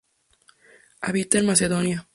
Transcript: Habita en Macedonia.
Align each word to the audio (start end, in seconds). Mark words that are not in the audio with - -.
Habita 1.01 1.37
en 1.37 1.45
Macedonia. 1.45 2.07